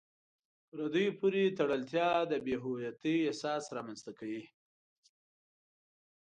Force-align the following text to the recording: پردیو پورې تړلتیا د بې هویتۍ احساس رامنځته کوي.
پردیو 0.69 1.17
پورې 1.19 1.55
تړلتیا 1.57 2.09
د 2.31 2.33
بې 2.45 2.55
هویتۍ 2.63 3.17
احساس 3.29 3.63
رامنځته 3.75 4.11
کوي. 4.19 4.43